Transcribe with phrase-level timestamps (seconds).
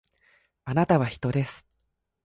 [0.65, 1.67] あなたは人です